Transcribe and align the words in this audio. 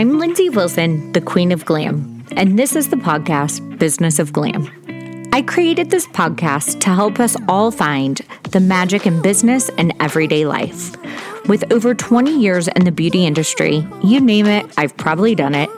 I'm 0.00 0.12
Lyndsay 0.12 0.54
Wilson, 0.56 1.12
the 1.12 1.20
Queen 1.20 1.52
of 1.52 1.66
Glam, 1.66 2.24
and 2.34 2.58
this 2.58 2.74
is 2.74 2.88
the 2.88 2.96
podcast 2.96 3.78
Business 3.78 4.18
of 4.18 4.32
Glam. 4.32 4.66
I 5.30 5.42
created 5.42 5.90
this 5.90 6.06
podcast 6.06 6.80
to 6.80 6.88
help 6.88 7.20
us 7.20 7.36
all 7.48 7.70
find 7.70 8.18
the 8.44 8.60
magic 8.60 9.06
in 9.06 9.20
business 9.20 9.68
and 9.76 9.92
everyday 10.00 10.46
life. 10.46 10.96
With 11.48 11.70
over 11.70 11.94
20 11.94 12.34
years 12.34 12.66
in 12.68 12.84
the 12.86 12.90
beauty 12.90 13.26
industry, 13.26 13.86
you 14.02 14.22
name 14.22 14.46
it, 14.46 14.72
I've 14.78 14.96
probably 14.96 15.34
done 15.34 15.54
it 15.54 15.68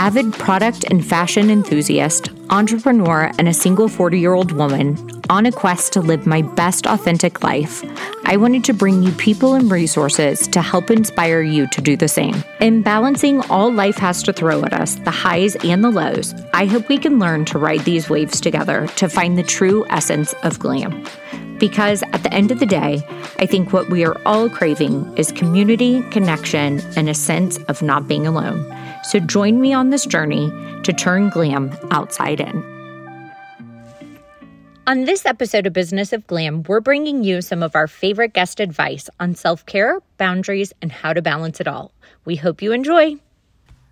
avid 0.00 0.32
product 0.32 0.84
and 0.84 1.06
fashion 1.06 1.50
enthusiast, 1.50 2.30
entrepreneur, 2.48 3.30
and 3.38 3.46
a 3.46 3.52
single 3.52 3.86
40 3.86 4.18
year 4.18 4.32
old 4.32 4.50
woman 4.50 4.96
on 5.28 5.44
a 5.44 5.52
quest 5.52 5.92
to 5.92 6.00
live 6.00 6.26
my 6.26 6.40
best 6.40 6.86
authentic 6.86 7.42
life, 7.44 7.84
I 8.24 8.38
wanted 8.38 8.64
to 8.64 8.72
bring 8.72 9.02
you 9.02 9.12
people 9.12 9.52
and 9.52 9.70
resources 9.70 10.48
to 10.48 10.62
help 10.62 10.90
inspire 10.90 11.42
you 11.42 11.66
to 11.68 11.82
do 11.82 11.98
the 11.98 12.08
same. 12.08 12.42
In 12.60 12.80
balancing 12.80 13.42
all 13.50 13.70
life 13.70 13.98
has 13.98 14.22
to 14.22 14.32
throw 14.32 14.64
at 14.64 14.72
us, 14.72 14.94
the 14.94 15.10
highs 15.10 15.54
and 15.56 15.84
the 15.84 15.90
lows, 15.90 16.34
I 16.54 16.64
hope 16.64 16.88
we 16.88 16.96
can 16.96 17.18
learn 17.18 17.44
to 17.44 17.58
ride 17.58 17.80
these 17.80 18.08
waves 18.08 18.40
together 18.40 18.86
to 18.96 19.08
find 19.08 19.36
the 19.36 19.42
true 19.42 19.84
essence 19.90 20.32
of 20.42 20.58
glam. 20.58 21.04
Because 21.58 22.02
at 22.14 22.22
the 22.22 22.32
end 22.32 22.50
of 22.50 22.58
the 22.58 22.64
day, 22.64 23.02
I 23.38 23.44
think 23.44 23.74
what 23.74 23.90
we 23.90 24.02
are 24.06 24.18
all 24.24 24.48
craving 24.48 25.14
is 25.18 25.30
community, 25.30 26.02
connection, 26.10 26.80
and 26.96 27.10
a 27.10 27.14
sense 27.14 27.58
of 27.68 27.82
not 27.82 28.08
being 28.08 28.26
alone. 28.26 28.64
So 29.02 29.18
join 29.18 29.60
me 29.60 29.72
on 29.72 29.90
this 29.90 30.06
journey 30.06 30.50
to 30.82 30.92
turn 30.92 31.30
glam 31.30 31.76
outside 31.90 32.40
in. 32.40 32.80
On 34.86 35.04
this 35.04 35.24
episode 35.24 35.66
of 35.66 35.72
Business 35.72 36.12
of 36.12 36.26
Glam, 36.26 36.64
we're 36.64 36.80
bringing 36.80 37.22
you 37.22 37.42
some 37.42 37.62
of 37.62 37.76
our 37.76 37.86
favorite 37.86 38.32
guest 38.32 38.58
advice 38.58 39.08
on 39.20 39.36
self 39.36 39.64
care, 39.64 40.00
boundaries, 40.18 40.72
and 40.82 40.90
how 40.90 41.12
to 41.12 41.22
balance 41.22 41.60
it 41.60 41.68
all. 41.68 41.92
We 42.24 42.36
hope 42.36 42.60
you 42.60 42.72
enjoy. 42.72 43.16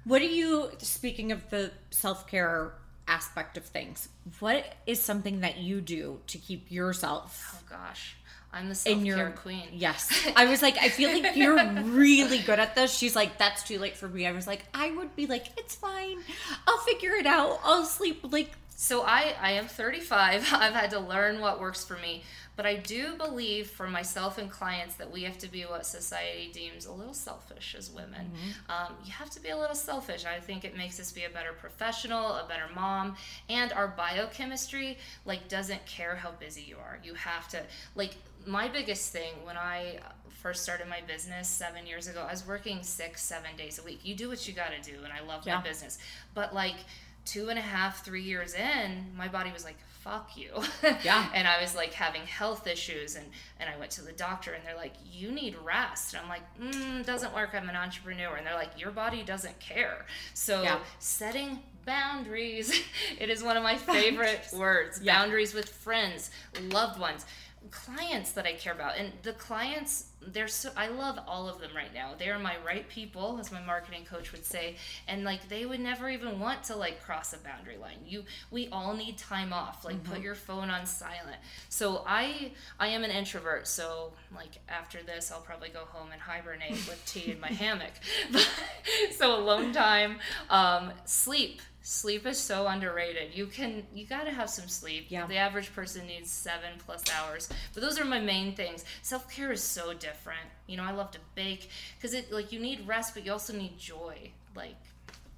What 0.05 0.23
are 0.23 0.25
you, 0.25 0.71
speaking 0.79 1.31
of 1.33 1.49
the 1.51 1.71
self 1.91 2.27
care 2.27 2.73
aspect 3.07 3.57
of 3.57 3.65
things, 3.65 4.09
what 4.41 4.75
is 4.87 5.01
something 5.01 5.41
that 5.41 5.59
you 5.59 5.81
do 5.81 6.21
to 6.27 6.39
keep 6.39 6.71
yourself? 6.71 7.55
Oh 7.55 7.71
gosh. 7.71 8.17
I'm 8.53 8.69
the 8.69 8.75
self 8.75 9.05
care 9.05 9.31
queen. 9.31 9.69
Yes. 9.73 10.27
I 10.37 10.47
was 10.47 10.63
like, 10.63 10.79
I 10.79 10.89
feel 10.89 11.13
like 11.13 11.37
you're 11.37 11.57
really 11.83 12.39
good 12.39 12.59
at 12.59 12.75
this. 12.75 12.97
She's 12.97 13.15
like, 13.15 13.39
that's 13.39 13.63
too 13.63 13.79
late 13.79 13.97
for 13.97 14.09
me. 14.09 14.27
I 14.27 14.33
was 14.33 14.47
like, 14.47 14.65
I 14.73 14.91
would 14.91 15.15
be 15.15 15.27
like, 15.27 15.47
it's 15.59 15.75
fine. 15.75 16.19
I'll 16.67 16.79
figure 16.79 17.13
it 17.13 17.27
out. 17.27 17.61
I'll 17.65 17.85
sleep 17.85 18.25
like. 18.31 18.53
So 18.81 19.03
I, 19.03 19.35
I 19.41 19.53
am 19.53 19.67
35. 19.67 20.49
I've 20.53 20.73
had 20.73 20.91
to 20.91 21.01
learn 21.01 21.41
what 21.41 21.61
works 21.61 21.85
for 21.85 21.97
me. 21.99 22.23
But 22.59 22.67
I 22.67 22.75
do 22.75 23.15
believe 23.15 23.71
for 23.71 23.87
myself 23.87 24.37
and 24.37 24.51
clients 24.51 24.97
that 24.97 25.13
we 25.13 25.23
have 25.23 25.39
to 25.39 25.49
be 25.49 25.63
what 25.63 25.87
society 25.87 26.51
deems 26.53 26.87
a 26.87 26.93
little 26.93 27.15
selfish 27.15 27.77
as 27.79 27.89
women. 27.89 28.33
Mm-hmm. 28.33 28.73
Um, 28.73 28.97
you 29.05 29.13
have 29.13 29.31
to 29.31 29.41
be 29.41 29.51
a 29.51 29.57
little 29.57 29.77
selfish. 29.77 30.25
I 30.25 30.41
think 30.41 30.65
it 30.65 30.77
makes 30.77 30.99
us 30.99 31.13
be 31.13 31.23
a 31.23 31.31
better 31.31 31.53
professional, 31.53 32.33
a 32.33 32.49
better 32.49 32.69
mom, 32.75 33.15
and 33.49 33.73
our 33.73 33.87
biochemistry 33.87 34.99
like 35.25 35.49
doesn't 35.49 35.87
care 35.87 36.17
how 36.17 36.33
busy 36.33 36.63
you 36.63 36.79
are. 36.79 36.99
You 37.05 37.15
have 37.15 37.47
to 37.51 37.63
like 37.95 38.17
my 38.47 38.69
biggest 38.69 39.13
thing 39.13 39.33
when 39.45 39.57
I 39.57 39.99
first 40.29 40.63
started 40.63 40.89
my 40.89 41.01
business 41.07 41.49
seven 41.49 41.87
years 41.87 42.07
ago, 42.07 42.25
I 42.27 42.31
was 42.31 42.47
working 42.47 42.83
six, 42.83 43.23
seven 43.23 43.51
days 43.57 43.79
a 43.79 43.83
week. 43.83 44.01
You 44.05 44.15
do 44.15 44.29
what 44.29 44.47
you 44.47 44.55
got 44.55 44.71
to 44.71 44.91
do, 44.91 44.99
and 45.05 45.13
I 45.13 45.27
love 45.27 45.47
yeah. 45.47 45.57
my 45.57 45.63
business. 45.63 45.99
But 46.35 46.55
like 46.55 46.77
two 47.25 47.51
and 47.51 47.59
a 47.59 47.63
half, 47.63 48.05
three 48.05 48.23
years 48.23 48.55
in, 48.55 49.05
my 49.17 49.29
body 49.29 49.53
was 49.53 49.65
like, 49.65 49.77
fuck 50.01 50.37
you. 50.37 50.51
Yeah. 51.05 51.29
and 51.35 51.47
I 51.47 51.61
was 51.61 51.75
like 51.75 51.93
having 51.93 52.23
health 52.23 52.67
issues 52.67 53.17
and, 53.17 53.27
and 53.61 53.69
I 53.69 53.79
went 53.79 53.91
to 53.93 54.03
the 54.03 54.13
doctor 54.13 54.53
and 54.53 54.65
they're 54.65 54.77
like, 54.77 54.95
you 55.05 55.31
need 55.31 55.55
rest. 55.63 56.15
And 56.15 56.23
I'm 56.23 56.29
like, 56.29 56.43
mm, 56.59 57.05
doesn't 57.05 57.35
work. 57.35 57.51
I'm 57.53 57.69
an 57.69 57.77
entrepreneur. 57.77 58.37
And 58.37 58.47
they're 58.47 58.55
like, 58.55 58.81
your 58.81 58.91
body 58.91 59.23
doesn't 59.23 59.59
care. 59.61 60.07
So 60.33 60.63
yeah. 60.63 60.79
setting 60.99 61.59
boundaries, 61.85 62.73
it 63.19 63.29
is 63.29 63.43
one 63.43 63.57
of 63.57 63.63
my 63.63 63.77
favorite 63.77 64.49
words. 64.57 65.01
Yeah. 65.03 65.19
Boundaries 65.21 65.53
with 65.53 65.69
friends, 65.69 66.31
loved 66.71 66.99
ones 66.99 67.27
clients 67.71 68.33
that 68.33 68.47
I 68.47 68.53
care 68.53 68.73
about. 68.73 68.97
And 68.97 69.13
the 69.23 69.33
clients, 69.33 70.07
they're 70.21 70.49
so, 70.49 70.71
I 70.77 70.89
love 70.89 71.19
all 71.27 71.49
of 71.49 71.61
them 71.61 71.71
right 71.75 71.93
now. 71.95 72.13
They 72.19 72.29
are 72.29 72.39
my 72.39 72.57
right 72.67 72.89
people, 72.89 73.39
as 73.41 73.53
my 73.53 73.61
marketing 73.61 74.05
coach 74.05 74.33
would 74.33 74.45
say. 74.45 74.77
And 75.07 75.25
like, 75.25 75.49
they 75.49 75.65
would 75.65 75.81
never 75.81 76.09
even 76.09 76.41
want 76.41 76.65
to 76.65 76.77
like 76.77 77.03
cross 77.03 77.33
a 77.33 77.39
boundary 77.39 77.77
line. 77.77 77.99
You, 78.07 78.25
we 78.51 78.69
all 78.69 78.95
need 78.95 79.17
time 79.17 79.53
off. 79.53 79.85
Like, 79.85 79.97
mm-hmm. 79.97 80.13
put 80.15 80.23
your 80.23 80.35
phone 80.35 80.71
on 80.71 80.87
silent. 80.87 81.37
So 81.69 82.05
I, 82.07 82.53
I 82.79 82.89
am 82.89 83.05
an 83.05 83.11
introvert. 83.11 83.69
So 83.69 84.13
like 84.35 84.59
after 84.69 85.03
this, 85.03 85.31
I'll 85.31 85.41
probably 85.41 85.69
go 85.69 85.85
home 85.87 86.09
and 86.13 86.21
hibernate 86.21 86.71
with 86.71 87.03
tea 87.07 87.33
in 87.33 87.41
my 87.41 87.49
hammock. 87.53 87.93
so 89.13 89.39
alone 89.39 89.73
time, 89.73 90.19
um, 90.51 90.93
sleep 91.05 91.61
sleep 91.89 92.27
is 92.27 92.39
so 92.39 92.67
underrated. 92.67 93.35
You 93.35 93.47
can 93.47 93.83
you 93.95 94.07
got 94.07 94.25
to 94.25 94.31
have 94.31 94.51
some 94.51 94.69
sleep. 94.69 95.07
Yeah. 95.09 95.27
The 95.27 95.37
average 95.37 95.75
person 95.75 96.07
needs 96.07 96.31
7 96.31 96.61
plus 96.85 97.03
hours. 97.11 97.49
But 97.73 97.83
those 97.83 97.99
are 97.99 98.05
my 98.05 98.21
main 98.21 98.55
things. 98.55 98.85
Self-care 99.01 99.53
is 99.53 99.63
so 99.63 99.95
different. 100.09 100.49
You 100.67 100.77
know, 100.79 100.85
I 100.85 100.93
love 101.01 101.11
to 101.13 101.21
bake 101.35 101.71
cuz 102.01 102.13
it 102.19 102.33
like 102.39 102.53
you 102.53 102.61
need 102.69 102.87
rest 102.87 103.15
but 103.15 103.25
you 103.25 103.33
also 103.33 103.53
need 103.63 103.79
joy. 103.79 104.17
Like 104.55 104.83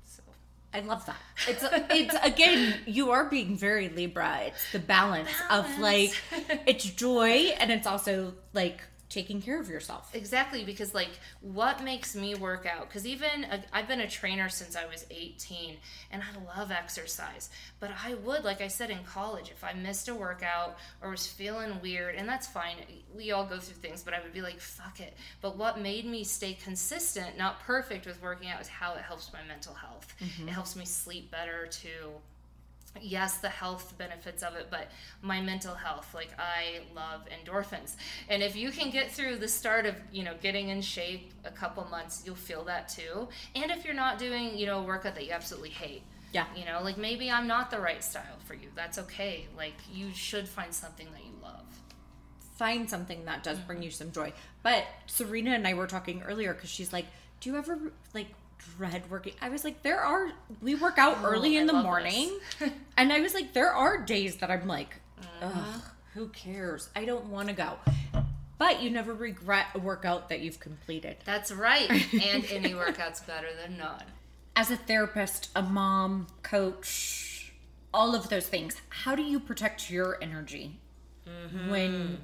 so 0.05 0.23
I 0.73 0.81
love 0.81 1.03
that. 1.07 1.23
It's 1.49 1.65
it's 2.01 2.17
again, 2.33 2.61
you 2.87 3.11
are 3.11 3.25
being 3.37 3.57
very 3.57 3.89
Libra. 3.89 4.33
It's 4.49 4.65
the 4.73 4.79
balance, 4.79 5.31
balance. 5.49 5.75
of 5.75 5.79
like 5.89 6.13
it's 6.71 6.85
joy 6.85 7.33
and 7.61 7.71
it's 7.77 7.87
also 7.87 8.35
like 8.53 8.81
taking 9.11 9.43
care 9.43 9.61
of 9.61 9.69
yourself. 9.69 10.15
Exactly, 10.15 10.65
because 10.65 10.95
like 10.95 11.11
what 11.41 11.83
makes 11.83 12.15
me 12.15 12.37
work 12.37 12.65
out? 12.65 12.89
Because 12.89 13.05
even 13.05 13.45
uh, 13.45 13.61
I've 13.73 13.89
been 13.89 14.01
a 14.01 14.09
trainer 14.09 14.49
since 14.49 14.77
I 14.77 14.87
was 14.87 15.05
18 15.11 15.77
and 16.13 16.23
I 16.23 16.57
love 16.59 16.71
exercise, 16.71 17.51
but 17.81 17.91
I 18.05 18.15
would, 18.15 18.45
like 18.45 18.61
I 18.61 18.69
said 18.69 18.89
in 18.89 19.03
college, 19.03 19.51
if 19.51 19.65
I 19.65 19.73
missed 19.73 20.09
a 20.09 20.15
workout 20.15 20.79
or 21.03 21.11
was 21.11 21.27
feeling 21.27 21.81
weird, 21.83 22.15
and 22.15 22.29
that's 22.29 22.47
fine, 22.47 22.77
we 23.15 23.33
all 23.33 23.45
go 23.45 23.59
through 23.59 23.77
things, 23.77 24.03
but 24.03 24.15
I 24.15 24.21
would 24.21 24.33
be 24.33 24.43
like, 24.43 24.61
fuck 24.61 25.01
it. 25.01 25.17
But 25.41 25.59
what 25.59 25.81
made 25.81 26.07
me 26.07 26.23
stay 26.23 26.55
consistent, 26.55 27.37
not 27.37 27.61
perfect 27.61 28.07
with 28.07 28.23
working 28.23 28.49
out, 28.49 28.61
is 28.61 28.69
how 28.69 28.95
it 28.95 29.03
helps 29.03 29.33
my 29.33 29.41
mental 29.47 29.75
health. 29.75 30.15
Mm-hmm. 30.21 30.49
It 30.49 30.53
helps 30.53 30.77
me 30.77 30.85
sleep 30.85 31.31
better 31.33 31.67
too 31.67 32.13
yes 33.01 33.39
the 33.39 33.49
health 33.49 33.95
benefits 33.99 34.43
of 34.43 34.55
it 34.57 34.67
but 34.71 34.91
my 35.23 35.41
mental 35.41 35.75
health 35.75 36.13
like 36.15 36.31
i 36.39 36.81
love 36.95 37.23
endorphins. 37.31 37.97
And 38.29 38.43
if 38.43 38.57
you 38.57 38.71
can 38.71 38.91
get 38.91 39.11
through 39.11 39.37
the 39.37 39.49
start 39.49 39.87
of 39.87 39.95
you 40.13 40.23
know 40.23 40.35
getting 40.43 40.69
in 40.69 40.81
shape 40.83 41.33
a 41.45 41.51
couple 41.51 41.85
months 41.85 42.23
you'll 42.25 42.35
feel 42.35 42.65
that 42.65 42.89
too. 42.89 43.29
And 43.55 43.71
if 43.71 43.85
you're 43.85 43.95
not 43.95 44.19
doing 44.19 44.57
you 44.57 44.67
know 44.67 44.81
a 44.81 44.83
workout 44.83 45.15
that 45.15 45.27
you 45.27 45.33
absolutely 45.33 45.71
hate 45.71 46.03
yeah. 46.33 46.47
you 46.57 46.65
know 46.65 46.81
like 46.83 46.99
maybe 46.99 47.31
i'm 47.31 47.47
not 47.47 47.71
the 47.71 47.81
right 47.81 48.03
style 48.03 48.39
for 48.45 48.55
you. 48.55 48.69
That's 48.75 48.99
okay. 48.99 49.47
Like 49.57 49.75
you 49.93 50.13
should 50.13 50.49
find 50.49 50.75
something 50.75 51.07
that 51.13 51.25
you 51.25 51.33
love. 51.43 51.65
Find 52.57 52.91
something 52.91 53.25
that 53.25 53.43
does 53.43 53.59
bring 53.59 53.79
mm-hmm. 53.79 53.85
you 53.85 53.91
some 53.91 54.13
joy. 54.13 54.33
But 54.63 54.85
Sarina 55.09 55.55
and 55.55 55.67
i 55.67 55.75
were 55.75 55.87
talking 55.87 56.23
earlier 56.23 56.53
because 56.55 56.71
she's 56.71 56.93
like 56.93 57.07
do 57.41 57.51
you 57.51 57.57
ever 57.57 57.79
like 58.15 58.29
dread 58.77 59.11
working. 59.11 59.35
I 59.41 59.49
was 59.49 59.65
like, 59.65 59.83
there 59.83 60.01
are 60.01 60.31
we 60.61 60.75
work 60.75 60.99
out 60.99 61.19
oh, 61.21 61.27
early 61.27 61.57
in 61.57 61.69
I 61.69 61.73
the 61.73 61.83
morning, 61.83 62.39
and 62.97 63.13
I 63.13 63.21
was 63.21 63.35
like, 63.35 63.53
there 63.53 63.73
are 63.73 63.99
days 64.05 64.37
that 64.37 64.51
I'm 64.51 64.67
like, 64.67 65.01
uh-huh. 65.43 65.61
ugh, 65.75 65.83
who 66.15 66.29
cares? 66.29 66.89
I 66.95 67.05
don't 67.05 67.27
want 67.27 67.49
to 67.49 67.55
go. 67.55 67.75
But 68.59 68.83
you 68.83 68.91
never 68.91 69.15
regret 69.15 69.67
a 69.75 69.79
workout 69.79 70.29
that 70.29 70.41
you've 70.41 70.61
completed. 70.61 71.17
That's 71.25 71.51
right, 71.51 71.91
and 71.91 72.45
any 72.51 72.75
workout's 72.75 73.21
better 73.21 73.49
than 73.63 73.79
none. 73.79 74.05
As 74.55 74.71
a 74.71 74.77
therapist, 74.77 75.49
a 75.57 75.63
mom, 75.63 76.27
coach, 76.43 77.53
all 77.95 78.15
of 78.15 78.29
those 78.29 78.47
things, 78.47 78.77
how 78.91 79.15
do 79.15 79.23
you 79.23 79.41
protect 79.41 79.91
your 79.91 80.19
energy 80.23 80.79
mm-hmm. 81.27 81.71
when 81.71 82.19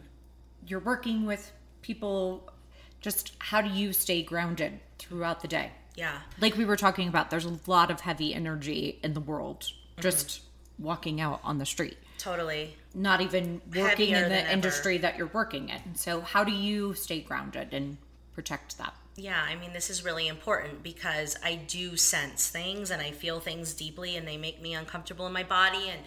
you're 0.66 0.80
working 0.80 1.24
with 1.24 1.52
people? 1.80 2.50
Just 3.00 3.32
how 3.38 3.60
do 3.62 3.70
you 3.70 3.92
stay 3.92 4.22
grounded 4.22 4.80
throughout 4.98 5.40
the 5.40 5.48
day? 5.48 5.70
Yeah. 5.96 6.18
Like 6.40 6.56
we 6.56 6.64
were 6.64 6.76
talking 6.76 7.08
about, 7.08 7.30
there's 7.30 7.46
a 7.46 7.58
lot 7.66 7.90
of 7.90 8.00
heavy 8.00 8.34
energy 8.34 8.98
in 9.02 9.14
the 9.14 9.20
world 9.20 9.60
mm-hmm. 9.60 10.02
just 10.02 10.42
walking 10.78 11.20
out 11.20 11.40
on 11.42 11.58
the 11.58 11.66
street. 11.66 11.96
Totally. 12.18 12.74
Not 12.94 13.20
even 13.20 13.60
working 13.74 14.14
Heavier 14.14 14.24
in 14.24 14.28
the 14.30 14.52
industry 14.52 14.96
ever. 14.96 15.02
that 15.02 15.18
you're 15.18 15.26
working 15.28 15.68
in. 15.68 15.94
So, 15.94 16.20
how 16.20 16.44
do 16.44 16.52
you 16.52 16.94
stay 16.94 17.20
grounded 17.20 17.72
and 17.72 17.98
protect 18.34 18.78
that? 18.78 18.94
Yeah, 19.16 19.42
I 19.42 19.54
mean, 19.56 19.72
this 19.72 19.88
is 19.88 20.04
really 20.04 20.28
important 20.28 20.82
because 20.82 21.36
I 21.42 21.54
do 21.54 21.96
sense 21.96 22.48
things 22.48 22.90
and 22.90 23.00
I 23.00 23.12
feel 23.12 23.40
things 23.40 23.72
deeply 23.74 24.16
and 24.16 24.28
they 24.28 24.36
make 24.36 24.60
me 24.60 24.74
uncomfortable 24.74 25.26
in 25.26 25.32
my 25.32 25.42
body. 25.42 25.88
And 25.88 26.00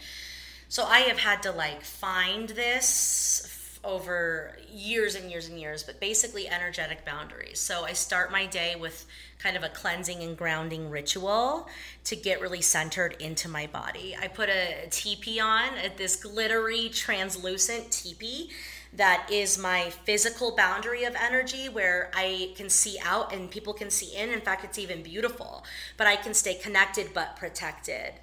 so 0.68 0.84
I 0.84 1.00
have 1.00 1.18
had 1.18 1.42
to 1.44 1.52
like 1.52 1.84
find 1.84 2.50
this 2.50 3.48
over 3.84 4.58
years 4.72 5.16
and 5.16 5.32
years 5.32 5.48
and 5.48 5.60
years, 5.60 5.84
but 5.84 6.00
basically 6.00 6.48
energetic 6.48 7.06
boundaries. 7.06 7.60
So 7.60 7.86
I 7.86 7.94
start 7.94 8.32
my 8.32 8.46
day 8.46 8.76
with 8.76 9.06
kind 9.38 9.56
of 9.56 9.64
a 9.64 9.70
cleansing 9.70 10.22
and 10.22 10.38
grounding 10.38 10.90
ritual 10.90 11.68
to 12.04 12.16
get 12.16 12.42
really 12.42 12.62
centered 12.62 13.16
into 13.20 13.48
my 13.48 13.68
body. 13.68 14.16
I 14.20 14.28
put 14.28 14.50
a 14.50 14.88
teepee 14.90 15.40
on, 15.40 15.70
uh, 15.70 15.90
this 15.96 16.18
glittery, 16.18 16.90
translucent 16.90 17.92
teepee 17.92 18.50
that 18.92 19.30
is 19.32 19.58
my 19.58 19.92
physical 20.04 20.56
boundary 20.56 21.04
of 21.04 21.16
energy 21.16 21.70
where 21.70 22.10
I 22.16 22.54
can 22.56 22.70
see 22.70 22.98
out 23.04 23.32
and 23.32 23.50
people 23.50 23.74
can 23.74 23.92
see 23.92 24.16
in. 24.16 24.30
In 24.32 24.42
fact, 24.42 24.66
it's 24.66 24.80
even 24.80 25.04
beautiful 25.04 25.64
but 25.96 26.08
I 26.08 26.16
can 26.16 26.34
stay 26.34 26.56
connected 26.56 27.12
but 27.14 27.36
protected. 27.36 28.14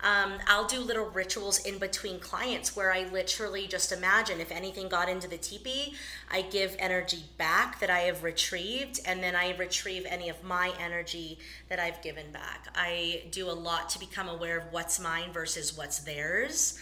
Um, 0.00 0.34
I'll 0.46 0.66
do 0.66 0.78
little 0.78 1.06
rituals 1.06 1.58
in 1.58 1.78
between 1.78 2.20
clients 2.20 2.76
where 2.76 2.92
I 2.92 3.08
literally 3.08 3.66
just 3.66 3.90
imagine 3.90 4.40
if 4.40 4.52
anything 4.52 4.88
got 4.88 5.08
into 5.08 5.26
the 5.26 5.38
teepee, 5.38 5.94
I 6.30 6.42
give 6.42 6.76
energy 6.78 7.24
back 7.36 7.80
that 7.80 7.90
I 7.90 8.00
have 8.00 8.22
retrieved, 8.22 9.00
and 9.04 9.22
then 9.22 9.34
I 9.34 9.56
retrieve 9.56 10.06
any 10.08 10.28
of 10.28 10.44
my 10.44 10.72
energy 10.80 11.40
that 11.68 11.80
I've 11.80 12.00
given 12.00 12.30
back. 12.30 12.68
I 12.76 13.24
do 13.32 13.50
a 13.50 13.52
lot 13.52 13.90
to 13.90 13.98
become 13.98 14.28
aware 14.28 14.58
of 14.58 14.72
what's 14.72 15.00
mine 15.00 15.32
versus 15.32 15.76
what's 15.76 15.98
theirs. 15.98 16.78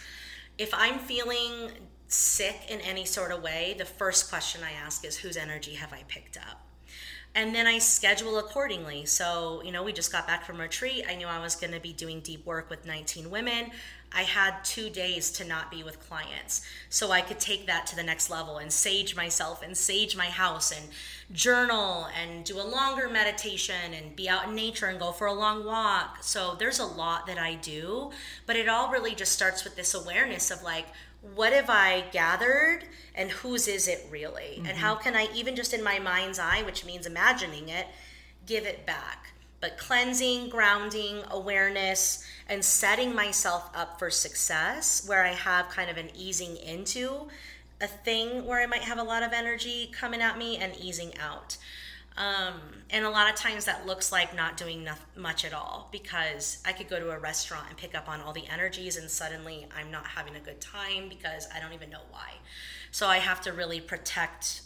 If 0.59 0.71
I'm 0.73 0.99
feeling 0.99 1.71
sick 2.07 2.61
in 2.69 2.79
any 2.81 3.05
sort 3.05 3.31
of 3.31 3.41
way, 3.41 3.75
the 3.77 3.85
first 3.85 4.29
question 4.29 4.61
I 4.63 4.71
ask 4.85 5.03
is 5.03 5.17
whose 5.17 5.37
energy 5.37 5.73
have 5.73 5.91
I 5.91 6.03
picked 6.07 6.37
up? 6.37 6.61
And 7.35 7.53
then 7.53 7.67
I 7.67 7.77
schedule 7.77 8.39
accordingly. 8.39 9.05
So, 9.05 9.61
you 9.63 9.71
know, 9.71 9.83
we 9.83 9.93
just 9.93 10.11
got 10.11 10.25
back 10.25 10.43
from 10.43 10.59
retreat. 10.59 11.05
I 11.07 11.15
knew 11.15 11.27
I 11.27 11.39
was 11.39 11.55
going 11.55 11.73
to 11.73 11.79
be 11.79 11.93
doing 11.93 12.19
deep 12.21 12.43
work 12.47 12.67
with 12.69 12.85
19 12.85 13.29
women. 13.29 13.69
I 14.11 14.23
had 14.23 14.63
two 14.63 14.89
days 14.89 15.29
to 15.31 15.45
not 15.45 15.69
be 15.69 15.83
with 15.83 15.99
clients. 15.99 16.65
So 16.89 17.11
I 17.11 17.21
could 17.21 17.39
take 17.39 17.67
that 17.67 17.85
to 17.87 17.95
the 17.95 18.03
next 18.03 18.29
level 18.29 18.57
and 18.57 18.71
sage 18.71 19.15
myself 19.15 19.61
and 19.61 19.77
sage 19.77 20.15
my 20.15 20.25
house 20.25 20.71
and 20.71 20.87
journal 21.31 22.07
and 22.19 22.43
do 22.43 22.59
a 22.59 22.63
longer 22.63 23.09
meditation 23.09 23.93
and 23.93 24.15
be 24.15 24.29
out 24.29 24.47
in 24.47 24.55
nature 24.55 24.87
and 24.87 24.97
go 24.97 25.11
for 25.11 25.27
a 25.27 25.33
long 25.33 25.65
walk. 25.65 26.19
So 26.21 26.55
there's 26.57 26.79
a 26.79 26.85
lot 26.85 27.27
that 27.27 27.37
I 27.37 27.55
do, 27.55 28.11
but 28.45 28.55
it 28.55 28.69
all 28.69 28.91
really 28.91 29.13
just 29.13 29.33
starts 29.33 29.63
with 29.63 29.75
this 29.75 29.93
awareness 29.93 30.49
of 30.49 30.63
like, 30.63 30.87
what 31.21 31.53
have 31.53 31.69
I 31.69 32.05
gathered 32.11 32.85
and 33.15 33.31
whose 33.31 33.67
is 33.67 33.87
it 33.87 34.05
really? 34.09 34.55
Mm-hmm. 34.57 34.65
And 34.67 34.77
how 34.77 34.95
can 34.95 35.15
I, 35.15 35.27
even 35.33 35.55
just 35.55 35.73
in 35.73 35.83
my 35.83 35.99
mind's 35.99 36.39
eye, 36.39 36.63
which 36.63 36.85
means 36.85 37.05
imagining 37.05 37.69
it, 37.69 37.87
give 38.45 38.65
it 38.65 38.85
back? 38.85 39.33
But 39.59 39.77
cleansing, 39.77 40.49
grounding, 40.49 41.23
awareness, 41.31 42.23
and 42.47 42.63
setting 42.63 43.15
myself 43.15 43.69
up 43.75 43.97
for 43.97 44.11
success 44.11 45.03
where 45.07 45.23
I 45.23 45.33
have 45.33 45.69
kind 45.69 45.89
of 45.89 45.97
an 45.97 46.11
easing 46.15 46.57
into 46.57 47.27
a 47.81 47.87
thing 47.87 48.45
where 48.45 48.61
I 48.61 48.65
might 48.67 48.81
have 48.81 48.99
a 48.99 49.03
lot 49.03 49.23
of 49.23 49.33
energy 49.33 49.91
coming 49.91 50.21
at 50.21 50.37
me 50.37 50.57
and 50.57 50.75
easing 50.77 51.17
out. 51.17 51.57
Um, 52.17 52.59
and 52.89 53.05
a 53.05 53.09
lot 53.09 53.29
of 53.29 53.35
times 53.35 53.65
that 53.65 53.85
looks 53.85 54.11
like 54.11 54.35
not 54.35 54.57
doing 54.57 54.83
no- 54.83 54.93
much 55.15 55.45
at 55.45 55.53
all 55.53 55.87
because 55.91 56.61
I 56.65 56.71
could 56.71 56.89
go 56.89 56.99
to 56.99 57.11
a 57.11 57.19
restaurant 57.19 57.65
and 57.69 57.77
pick 57.77 57.93
up 57.95 58.09
on 58.09 58.21
all 58.21 58.33
the 58.33 58.47
energies 58.47 58.97
and 58.97 59.09
suddenly 59.09 59.67
I'm 59.77 59.91
not 59.91 60.07
having 60.07 60.35
a 60.35 60.39
good 60.39 60.59
time 60.59 61.09
because 61.09 61.47
I 61.53 61.59
don't 61.59 61.73
even 61.73 61.91
know 61.91 62.01
why. 62.09 62.31
So 62.91 63.07
I 63.07 63.17
have 63.17 63.41
to 63.41 63.53
really 63.53 63.79
protect 63.79 64.61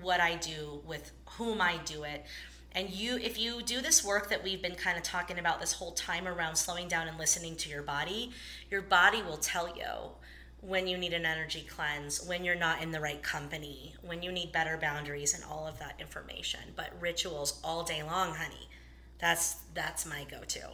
what 0.00 0.20
I 0.20 0.36
do 0.36 0.80
with 0.86 1.12
whom 1.30 1.60
I 1.60 1.78
do 1.84 2.04
it. 2.04 2.24
And 2.72 2.90
you, 2.90 3.16
if 3.16 3.38
you 3.38 3.62
do 3.62 3.80
this 3.80 4.04
work 4.04 4.30
that 4.30 4.42
we've 4.42 4.62
been 4.62 4.74
kind 4.74 4.96
of 4.96 5.02
talking 5.02 5.38
about 5.38 5.60
this 5.60 5.72
whole 5.72 5.92
time 5.92 6.26
around 6.26 6.56
slowing 6.56 6.88
down 6.88 7.08
and 7.08 7.18
listening 7.18 7.56
to 7.56 7.68
your 7.68 7.82
body, 7.82 8.32
your 8.70 8.82
body 8.82 9.22
will 9.22 9.38
tell 9.38 9.68
you 9.68 10.12
when 10.66 10.88
you 10.88 10.98
need 10.98 11.12
an 11.12 11.24
energy 11.24 11.64
cleanse, 11.68 12.26
when 12.26 12.44
you're 12.44 12.56
not 12.56 12.82
in 12.82 12.90
the 12.90 13.00
right 13.00 13.22
company, 13.22 13.94
when 14.02 14.22
you 14.22 14.32
need 14.32 14.50
better 14.50 14.76
boundaries 14.76 15.32
and 15.34 15.44
all 15.44 15.66
of 15.66 15.78
that 15.78 15.94
information. 16.00 16.60
But 16.74 16.90
rituals 17.00 17.60
all 17.62 17.84
day 17.84 18.02
long, 18.02 18.34
honey. 18.34 18.68
That's 19.18 19.56
that's 19.74 20.04
my 20.04 20.26
go-to. 20.30 20.68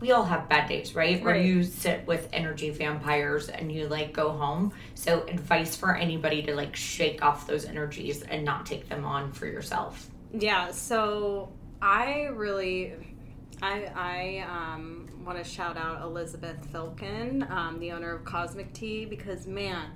We 0.00 0.12
all 0.12 0.24
have 0.24 0.48
bad 0.48 0.68
days, 0.68 0.94
right? 0.94 1.22
Where 1.22 1.36
you 1.36 1.62
sit 1.62 2.06
with 2.06 2.28
energy 2.32 2.70
vampires 2.70 3.48
and 3.48 3.72
you 3.72 3.88
like 3.88 4.12
go 4.12 4.30
home. 4.30 4.72
So 4.94 5.22
advice 5.26 5.74
for 5.74 5.96
anybody 5.96 6.42
to 6.42 6.54
like 6.54 6.76
shake 6.76 7.24
off 7.24 7.46
those 7.46 7.64
energies 7.64 8.22
and 8.22 8.44
not 8.44 8.66
take 8.66 8.88
them 8.88 9.04
on 9.04 9.32
for 9.32 9.46
yourself. 9.46 10.10
Yeah, 10.34 10.70
so 10.70 11.48
I 11.80 12.24
really 12.34 12.94
I 13.62 13.90
I 13.94 14.46
um 14.48 15.08
want 15.24 15.38
to 15.38 15.44
shout 15.44 15.76
out 15.76 16.02
Elizabeth 16.02 16.56
Filkin, 16.72 17.48
um, 17.50 17.78
the 17.78 17.92
owner 17.92 18.12
of 18.12 18.24
Cosmic 18.24 18.72
Tea, 18.72 19.04
because 19.04 19.46
man, 19.46 19.90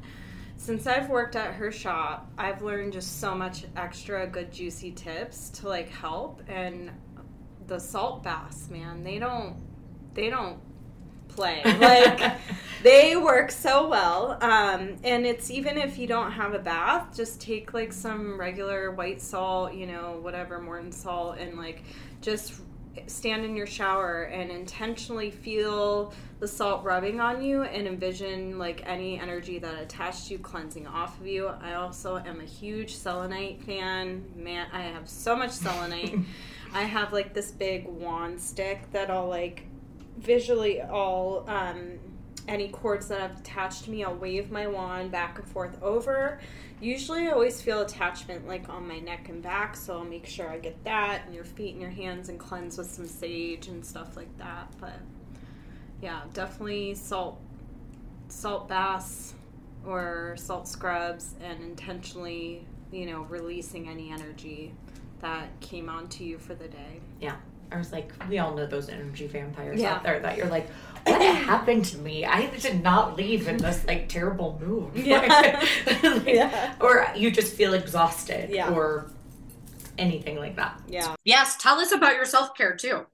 since 0.56 0.86
I've 0.86 1.10
worked 1.10 1.34
at 1.34 1.54
her 1.54 1.72
shop, 1.72 2.30
I've 2.38 2.62
learned 2.62 2.92
just 2.92 3.20
so 3.20 3.34
much 3.34 3.64
extra 3.76 4.26
good 4.26 4.52
juicy 4.52 4.92
tips 4.92 5.50
to 5.50 5.68
like 5.68 5.88
help. 5.88 6.42
And 6.48 6.90
the 7.66 7.80
salt 7.80 8.22
baths, 8.22 8.70
man, 8.70 9.02
they 9.02 9.18
don't 9.18 9.56
they 10.14 10.30
don't 10.30 10.58
play 11.28 11.60
like 11.80 12.38
they 12.82 13.16
work 13.16 13.50
so 13.50 13.88
well 13.88 14.38
um, 14.40 14.96
and 15.04 15.26
it's 15.26 15.50
even 15.50 15.76
if 15.76 15.98
you 15.98 16.06
don't 16.06 16.32
have 16.32 16.54
a 16.54 16.58
bath 16.58 17.14
just 17.14 17.40
take 17.40 17.74
like 17.74 17.92
some 17.92 18.38
regular 18.40 18.92
white 18.92 19.20
salt 19.20 19.74
you 19.74 19.86
know 19.86 20.18
whatever 20.22 20.60
morning 20.60 20.90
salt 20.90 21.36
and 21.36 21.58
like 21.58 21.82
just 22.22 22.60
stand 23.06 23.44
in 23.44 23.56
your 23.56 23.66
shower 23.66 24.24
and 24.24 24.50
intentionally 24.50 25.30
feel 25.30 26.12
the 26.40 26.48
salt 26.48 26.84
rubbing 26.84 27.20
on 27.20 27.42
you 27.42 27.62
and 27.62 27.86
envision 27.86 28.58
like 28.58 28.82
any 28.86 29.18
energy 29.18 29.58
that 29.58 29.80
attached 29.80 30.26
to 30.26 30.34
you 30.34 30.38
cleansing 30.38 30.86
off 30.86 31.18
of 31.20 31.26
you. 31.26 31.48
I 31.48 31.74
also 31.74 32.18
am 32.18 32.40
a 32.40 32.44
huge 32.44 32.94
selenite 32.94 33.62
fan. 33.62 34.24
Man, 34.36 34.66
I 34.72 34.82
have 34.82 35.08
so 35.08 35.34
much 35.36 35.52
selenite. 35.52 36.18
I 36.72 36.82
have 36.82 37.12
like 37.12 37.32
this 37.32 37.50
big 37.50 37.86
wand 37.86 38.40
stick 38.40 38.90
that 38.92 39.10
I'll 39.10 39.28
like 39.28 39.64
visually 40.18 40.80
all 40.82 41.44
um 41.48 41.98
any 42.48 42.68
cords 42.68 43.08
that 43.08 43.20
have 43.20 43.38
attached 43.38 43.84
to 43.84 43.90
me, 43.90 44.04
I'll 44.04 44.14
wave 44.14 44.50
my 44.50 44.66
wand 44.66 45.10
back 45.10 45.38
and 45.38 45.48
forth 45.48 45.82
over 45.82 46.38
Usually, 46.80 47.26
I 47.26 47.30
always 47.30 47.62
feel 47.62 47.80
attachment 47.80 48.46
like 48.46 48.68
on 48.68 48.86
my 48.86 48.98
neck 48.98 49.30
and 49.30 49.42
back, 49.42 49.76
so 49.76 49.94
I'll 49.94 50.04
make 50.04 50.26
sure 50.26 50.50
I 50.50 50.58
get 50.58 50.84
that 50.84 51.22
and 51.24 51.34
your 51.34 51.44
feet 51.44 51.72
and 51.72 51.80
your 51.80 51.90
hands 51.90 52.28
and 52.28 52.38
cleanse 52.38 52.76
with 52.76 52.90
some 52.90 53.06
sage 53.06 53.68
and 53.68 53.84
stuff 53.84 54.14
like 54.14 54.36
that. 54.36 54.70
But 54.78 54.98
yeah, 56.02 56.20
definitely 56.34 56.94
salt, 56.94 57.40
salt 58.28 58.68
baths 58.68 59.34
or 59.86 60.34
salt 60.36 60.68
scrubs, 60.68 61.34
and 61.42 61.62
intentionally, 61.62 62.66
you 62.92 63.06
know, 63.06 63.22
releasing 63.22 63.88
any 63.88 64.10
energy 64.10 64.74
that 65.20 65.48
came 65.60 65.88
onto 65.88 66.24
you 66.24 66.36
for 66.36 66.54
the 66.54 66.68
day. 66.68 67.00
Yeah. 67.20 67.36
I 67.72 67.78
was 67.78 67.92
like, 67.92 68.12
we 68.28 68.38
all 68.38 68.54
know 68.54 68.66
those 68.66 68.88
energy 68.88 69.26
vampires 69.26 69.80
yeah. 69.80 69.94
out 69.94 70.02
there 70.02 70.20
that 70.20 70.36
you're 70.36 70.48
like, 70.48 70.68
what 71.04 71.20
happened 71.20 71.84
to 71.86 71.98
me? 71.98 72.24
I 72.24 72.46
did 72.46 72.82
not 72.82 73.16
leave 73.16 73.48
in 73.48 73.58
this 73.58 73.86
like 73.86 74.08
terrible 74.08 74.58
mood. 74.60 74.90
Yeah. 75.06 75.64
like, 76.02 76.26
yeah. 76.26 76.74
Or 76.80 77.06
you 77.16 77.30
just 77.30 77.54
feel 77.54 77.74
exhausted 77.74 78.50
yeah. 78.50 78.72
or 78.72 79.10
anything 79.98 80.36
like 80.36 80.56
that. 80.56 80.80
Yeah. 80.88 81.14
Yes. 81.24 81.56
Tell 81.56 81.78
us 81.78 81.92
about 81.92 82.14
your 82.14 82.24
self 82.24 82.56
care 82.56 82.74
too. 82.74 83.06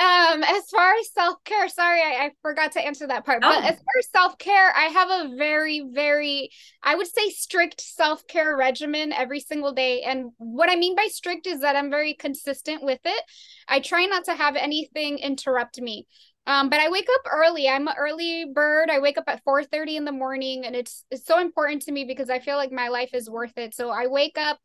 Um, 0.00 0.42
as 0.42 0.64
far 0.70 0.94
as 0.94 1.12
self 1.12 1.44
care, 1.44 1.68
sorry, 1.68 2.00
I, 2.00 2.24
I, 2.24 2.30
forgot 2.40 2.72
to 2.72 2.80
answer 2.80 3.06
that 3.06 3.26
part. 3.26 3.42
Oh. 3.42 3.50
But 3.50 3.64
as 3.64 3.76
far 3.76 3.98
as 3.98 4.08
self 4.10 4.38
care, 4.38 4.72
I 4.74 4.84
have 4.84 5.10
a 5.10 5.36
very, 5.36 5.84
very, 5.92 6.48
I 6.82 6.94
would 6.94 7.06
say 7.06 7.28
strict 7.28 7.82
self 7.82 8.26
care 8.26 8.56
regimen 8.56 9.12
every 9.12 9.40
single 9.40 9.72
day. 9.72 10.00
And 10.00 10.30
what 10.38 10.70
I 10.70 10.76
mean 10.76 10.96
by 10.96 11.08
strict 11.10 11.46
is 11.46 11.60
that 11.60 11.76
I'm 11.76 11.90
very 11.90 12.14
consistent 12.14 12.82
with 12.82 13.00
it. 13.04 13.24
I 13.68 13.80
try 13.80 14.06
not 14.06 14.24
to 14.24 14.34
have 14.34 14.56
anything 14.56 15.18
interrupt 15.18 15.78
me. 15.78 16.06
Um, 16.46 16.70
but 16.70 16.80
I 16.80 16.88
wake 16.88 17.08
up 17.16 17.30
early. 17.30 17.68
I'm 17.68 17.86
an 17.86 17.94
early 17.98 18.46
bird. 18.54 18.88
I 18.88 19.00
wake 19.00 19.18
up 19.18 19.24
at 19.26 19.44
4:30 19.44 19.96
in 19.96 20.06
the 20.06 20.12
morning, 20.12 20.64
and 20.64 20.74
it's 20.74 21.04
it's 21.10 21.26
so 21.26 21.38
important 21.38 21.82
to 21.82 21.92
me 21.92 22.04
because 22.04 22.30
I 22.30 22.38
feel 22.38 22.56
like 22.56 22.72
my 22.72 22.88
life 22.88 23.10
is 23.12 23.28
worth 23.28 23.58
it. 23.58 23.74
So 23.74 23.90
I 23.90 24.06
wake 24.06 24.38
up 24.38 24.58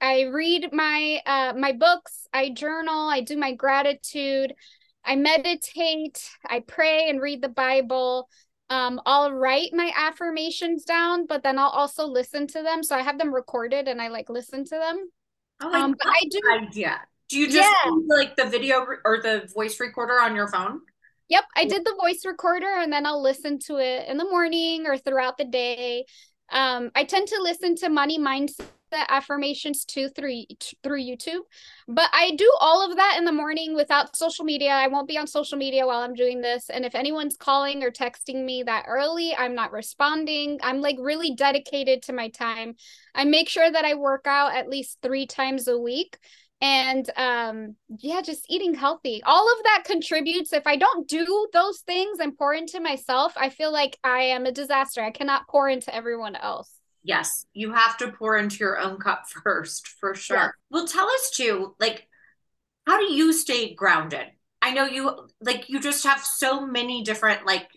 I 0.00 0.22
read 0.22 0.68
my 0.72 1.20
uh, 1.26 1.54
my 1.56 1.72
books, 1.72 2.26
I 2.32 2.50
journal, 2.50 3.08
I 3.08 3.20
do 3.20 3.36
my 3.36 3.54
gratitude, 3.54 4.54
I 5.08 5.16
meditate, 5.16 6.28
I 6.46 6.60
pray 6.60 7.08
and 7.08 7.20
read 7.20 7.42
the 7.42 7.48
Bible. 7.48 8.28
Um, 8.68 9.00
I'll 9.06 9.32
write 9.32 9.70
my 9.72 9.90
affirmations 9.96 10.84
down, 10.84 11.26
but 11.26 11.42
then 11.42 11.58
I'll 11.58 11.70
also 11.70 12.06
listen 12.06 12.46
to 12.48 12.62
them. 12.62 12.82
So 12.82 12.94
I 12.94 13.00
have 13.00 13.18
them 13.18 13.34
recorded 13.34 13.88
and 13.88 14.02
I 14.02 14.08
like 14.08 14.28
listen 14.28 14.64
to 14.66 14.76
them. 14.76 15.08
Oh, 15.62 15.68
like 15.68 15.82
um, 15.82 15.94
I 16.04 16.20
do 16.30 16.40
idea. 16.52 17.00
Do 17.30 17.38
you 17.38 17.46
just 17.50 17.70
yeah. 17.84 17.90
like 18.06 18.36
the 18.36 18.44
video 18.44 18.86
or 19.04 19.20
the 19.22 19.50
voice 19.54 19.80
recorder 19.80 20.20
on 20.20 20.36
your 20.36 20.48
phone? 20.48 20.80
Yep, 21.30 21.44
I 21.56 21.64
did 21.64 21.84
the 21.84 21.96
voice 22.00 22.24
recorder 22.24 22.74
and 22.78 22.92
then 22.92 23.04
I'll 23.04 23.22
listen 23.22 23.58
to 23.66 23.76
it 23.76 24.08
in 24.08 24.16
the 24.16 24.24
morning 24.24 24.86
or 24.86 24.96
throughout 24.96 25.38
the 25.38 25.44
day. 25.44 26.04
Um, 26.50 26.90
I 26.94 27.04
tend 27.04 27.28
to 27.28 27.40
listen 27.42 27.74
to 27.76 27.88
money 27.88 28.18
mindset 28.18 28.66
affirmations 29.08 29.84
too 29.84 30.08
through 30.08 30.44
through 30.82 31.02
YouTube. 31.02 31.40
But 31.86 32.08
I 32.12 32.32
do 32.36 32.50
all 32.60 32.88
of 32.88 32.96
that 32.96 33.16
in 33.18 33.24
the 33.24 33.32
morning 33.32 33.74
without 33.74 34.16
social 34.16 34.44
media. 34.44 34.70
I 34.70 34.88
won't 34.88 35.08
be 35.08 35.18
on 35.18 35.26
social 35.26 35.58
media 35.58 35.86
while 35.86 36.00
I'm 36.00 36.14
doing 36.14 36.40
this. 36.40 36.70
And 36.70 36.84
if 36.84 36.94
anyone's 36.94 37.36
calling 37.36 37.82
or 37.82 37.90
texting 37.90 38.44
me 38.44 38.62
that 38.64 38.86
early, 38.88 39.34
I'm 39.36 39.54
not 39.54 39.72
responding. 39.72 40.58
I'm 40.62 40.80
like 40.80 40.96
really 40.98 41.34
dedicated 41.34 42.02
to 42.04 42.12
my 42.12 42.28
time. 42.28 42.76
I 43.14 43.24
make 43.24 43.48
sure 43.48 43.70
that 43.70 43.84
I 43.84 43.94
work 43.94 44.26
out 44.26 44.54
at 44.54 44.68
least 44.68 44.98
3 45.02 45.26
times 45.26 45.68
a 45.68 45.78
week 45.78 46.18
and 46.60 47.10
um 47.16 47.76
yeah 48.00 48.20
just 48.20 48.44
eating 48.48 48.74
healthy 48.74 49.22
all 49.24 49.52
of 49.52 49.62
that 49.62 49.84
contributes 49.84 50.52
if 50.52 50.66
i 50.66 50.74
don't 50.74 51.08
do 51.08 51.46
those 51.52 51.78
things 51.80 52.18
and 52.18 52.36
pour 52.36 52.52
into 52.52 52.80
myself 52.80 53.32
i 53.36 53.48
feel 53.48 53.72
like 53.72 53.96
i 54.02 54.20
am 54.20 54.44
a 54.44 54.50
disaster 54.50 55.00
i 55.02 55.10
cannot 55.10 55.46
pour 55.48 55.68
into 55.68 55.94
everyone 55.94 56.34
else 56.34 56.78
Yes, 57.08 57.46
you 57.54 57.72
have 57.72 57.96
to 57.98 58.12
pour 58.12 58.36
into 58.36 58.58
your 58.58 58.78
own 58.78 58.98
cup 58.98 59.24
first, 59.44 59.88
for 59.88 60.14
sure. 60.14 60.36
Yeah. 60.36 60.48
Well, 60.70 60.86
tell 60.86 61.08
us 61.08 61.30
too, 61.30 61.74
like, 61.80 62.06
how 62.86 62.98
do 62.98 63.12
you 63.12 63.32
stay 63.32 63.74
grounded? 63.74 64.26
I 64.60 64.72
know 64.72 64.84
you 64.84 65.28
like 65.40 65.68
you 65.68 65.80
just 65.80 66.04
have 66.04 66.22
so 66.22 66.66
many 66.66 67.02
different 67.04 67.46
like 67.46 67.68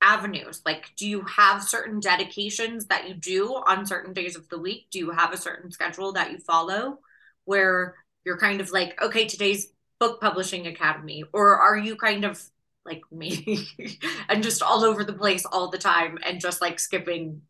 avenues. 0.00 0.62
Like, 0.64 0.86
do 0.96 1.06
you 1.08 1.22
have 1.22 1.62
certain 1.62 2.00
dedications 2.00 2.86
that 2.86 3.08
you 3.08 3.14
do 3.14 3.48
on 3.48 3.84
certain 3.86 4.12
days 4.12 4.36
of 4.36 4.48
the 4.48 4.58
week? 4.58 4.86
Do 4.90 4.98
you 4.98 5.10
have 5.10 5.32
a 5.32 5.36
certain 5.36 5.70
schedule 5.70 6.12
that 6.14 6.32
you 6.32 6.38
follow 6.38 6.98
where 7.44 7.94
you're 8.24 8.38
kind 8.38 8.60
of 8.60 8.70
like, 8.70 9.00
okay, 9.02 9.26
today's 9.26 9.68
book 9.98 10.20
publishing 10.20 10.66
academy? 10.66 11.24
Or 11.32 11.58
are 11.58 11.76
you 11.76 11.96
kind 11.96 12.24
of 12.24 12.42
like 12.84 13.02
me 13.12 13.68
and 14.28 14.42
just 14.42 14.62
all 14.62 14.84
over 14.84 15.04
the 15.04 15.12
place 15.12 15.44
all 15.44 15.70
the 15.70 15.78
time 15.78 16.18
and 16.24 16.40
just 16.40 16.60
like 16.60 16.78
skipping, 16.78 17.42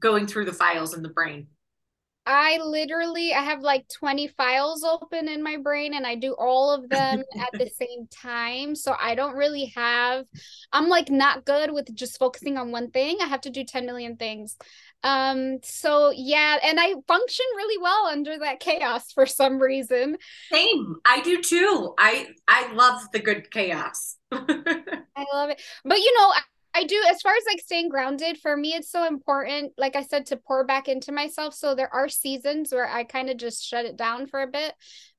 going 0.00 0.26
through 0.26 0.44
the 0.44 0.52
files 0.52 0.94
in 0.94 1.02
the 1.02 1.08
brain? 1.08 1.48
I 2.30 2.58
literally 2.58 3.32
I 3.32 3.40
have 3.42 3.62
like 3.62 3.86
20 3.88 4.28
files 4.28 4.84
open 4.84 5.28
in 5.28 5.42
my 5.42 5.56
brain 5.56 5.94
and 5.94 6.06
I 6.06 6.14
do 6.14 6.34
all 6.38 6.70
of 6.70 6.90
them 6.90 7.22
at 7.40 7.56
the 7.58 7.70
same 7.70 8.06
time. 8.10 8.74
So 8.74 8.94
I 9.00 9.14
don't 9.14 9.34
really 9.34 9.72
have 9.74 10.26
I'm 10.70 10.88
like 10.88 11.08
not 11.10 11.46
good 11.46 11.72
with 11.72 11.94
just 11.94 12.18
focusing 12.18 12.58
on 12.58 12.70
one 12.70 12.90
thing. 12.90 13.16
I 13.22 13.26
have 13.28 13.40
to 13.42 13.50
do 13.50 13.64
10 13.64 13.86
million 13.86 14.16
things. 14.16 14.58
Um 15.04 15.58
so 15.62 16.12
yeah, 16.14 16.58
and 16.62 16.78
I 16.80 16.94
function 17.06 17.46
really 17.56 17.80
well 17.80 18.06
under 18.06 18.38
that 18.38 18.60
chaos 18.60 19.12
for 19.12 19.26
some 19.26 19.60
reason. 19.60 20.16
Same. 20.52 20.96
I 21.04 21.20
do 21.20 21.40
too. 21.42 21.94
I 21.98 22.28
I 22.46 22.72
love 22.72 23.02
the 23.12 23.20
good 23.20 23.50
chaos. 23.50 24.16
I 24.32 25.24
love 25.32 25.50
it. 25.50 25.62
But 25.84 25.98
you 25.98 26.14
know, 26.18 26.32
I 26.74 26.84
do 26.84 27.02
as 27.10 27.20
far 27.22 27.32
as 27.34 27.44
like 27.50 27.60
staying 27.60 27.88
grounded 27.88 28.38
for 28.38 28.56
me 28.56 28.74
it's 28.74 28.90
so 28.90 29.04
important 29.04 29.72
like 29.76 29.96
I 29.96 30.04
said 30.04 30.26
to 30.26 30.36
pour 30.36 30.64
back 30.64 30.86
into 30.86 31.10
myself 31.10 31.54
so 31.54 31.74
there 31.74 31.92
are 31.92 32.08
seasons 32.08 32.72
where 32.72 32.86
I 32.86 33.02
kind 33.02 33.28
of 33.30 33.36
just 33.36 33.64
shut 33.64 33.84
it 33.84 33.96
down 33.96 34.26
for 34.28 34.42
a 34.42 34.46
bit 34.46 34.74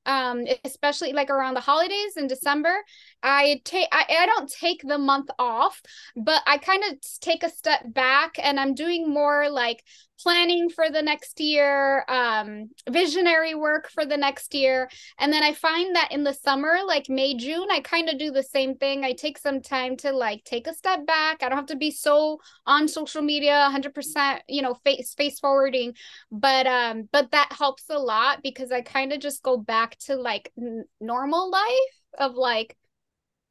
um 0.06 0.44
especially 0.64 1.12
like 1.12 1.30
around 1.30 1.54
the 1.54 1.60
holidays 1.60 2.16
in 2.16 2.26
December 2.26 2.74
I 3.22 3.60
take 3.64 3.88
I, 3.92 4.04
I 4.20 4.26
don't 4.26 4.50
take 4.50 4.82
the 4.82 4.98
month 4.98 5.28
off 5.38 5.80
but 6.16 6.42
I 6.46 6.58
kind 6.58 6.82
of 6.84 6.98
take 7.20 7.42
a 7.42 7.50
step 7.50 7.80
back 7.86 8.36
and 8.42 8.58
I'm 8.58 8.74
doing 8.74 9.08
more 9.08 9.50
like 9.50 9.82
planning 10.22 10.68
for 10.68 10.90
the 10.90 11.02
next 11.02 11.40
year, 11.40 12.04
um, 12.08 12.70
visionary 12.88 13.54
work 13.54 13.88
for 13.90 14.04
the 14.04 14.16
next 14.16 14.54
year. 14.54 14.88
And 15.18 15.32
then 15.32 15.42
I 15.42 15.52
find 15.52 15.96
that 15.96 16.12
in 16.12 16.24
the 16.24 16.34
summer, 16.34 16.78
like 16.86 17.08
May, 17.08 17.36
June, 17.36 17.68
I 17.70 17.80
kind 17.80 18.08
of 18.08 18.18
do 18.18 18.30
the 18.30 18.42
same 18.42 18.74
thing. 18.76 19.04
I 19.04 19.12
take 19.12 19.38
some 19.38 19.60
time 19.62 19.96
to 19.98 20.12
like 20.12 20.44
take 20.44 20.66
a 20.66 20.74
step 20.74 21.06
back. 21.06 21.42
I 21.42 21.48
don't 21.48 21.58
have 21.58 21.66
to 21.66 21.76
be 21.76 21.90
so 21.90 22.38
on 22.66 22.88
social 22.88 23.22
media 23.22 23.52
100%, 23.52 24.40
you 24.48 24.62
know, 24.62 24.74
face 24.74 25.14
face 25.14 25.38
forwarding, 25.40 25.94
but 26.30 26.66
um 26.66 27.08
but 27.12 27.30
that 27.32 27.52
helps 27.56 27.84
a 27.90 27.98
lot 27.98 28.42
because 28.42 28.70
I 28.72 28.82
kind 28.82 29.12
of 29.12 29.20
just 29.20 29.42
go 29.42 29.56
back 29.56 29.89
to 30.00 30.16
like 30.16 30.52
n- 30.58 30.84
normal 31.00 31.50
life 31.50 31.96
of 32.18 32.34
like 32.34 32.76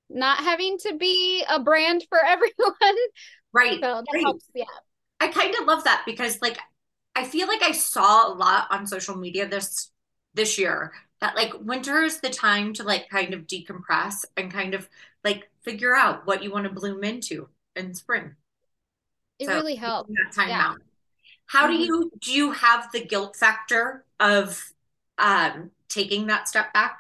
not 0.10 0.40
having 0.40 0.78
to 0.80 0.96
be 0.98 1.44
a 1.50 1.60
brand 1.60 2.06
for 2.10 2.20
everyone. 2.26 2.98
Right. 3.54 3.80
So 3.80 3.80
that 3.80 4.06
right. 4.14 4.24
helps, 4.24 4.46
yeah. 4.54 4.66
I 5.20 5.28
kind 5.28 5.54
of 5.56 5.66
love 5.66 5.84
that 5.84 6.04
because 6.06 6.42
like 6.42 6.58
I 7.16 7.24
feel 7.26 7.48
like 7.48 7.64
I 7.64 7.72
saw 7.72 8.32
a 8.32 8.34
lot 8.34 8.68
on 8.72 8.88
social 8.88 9.16
media 9.16 9.48
this 9.48 9.92
this 10.34 10.58
year 10.58 10.94
that 11.20 11.36
like 11.36 11.54
winter 11.60 12.02
is 12.04 12.22
the 12.22 12.30
time 12.30 12.74
to 12.74 12.84
like 12.84 13.10
kind 13.10 13.34
of 13.34 13.48
decompress 13.48 14.24
and 14.38 14.52
kind 14.52 14.74
of 14.74 14.88
like 15.24 15.50
figure 15.64 15.96
out 15.96 16.26
what 16.26 16.44
you 16.44 16.52
want 16.52 16.66
to 16.66 16.72
bloom 16.72 17.04
into 17.04 17.50
in 17.76 17.94
spring. 17.94 18.36
It 19.40 19.48
so, 19.48 19.56
really 19.56 19.76
helps. 19.76 20.10
That 20.10 20.34
time 20.34 20.50
yeah. 20.50 20.70
out. 20.70 20.78
How 21.46 21.68
mm-hmm. 21.68 21.78
do 21.78 21.84
you 21.84 22.12
do 22.20 22.32
you 22.32 22.52
have 22.52 22.92
the 22.92 23.04
guilt 23.04 23.36
factor 23.36 24.06
of 24.20 24.72
um 25.18 25.72
taking 25.90 26.28
that 26.28 26.48
step 26.48 26.74
back? 26.74 27.00